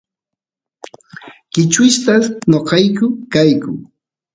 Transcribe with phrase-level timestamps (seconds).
[1.51, 3.71] kichwistas noqayku kayku